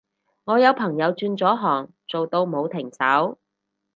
[0.45, 3.37] 我有朋友轉咗行做到冇停手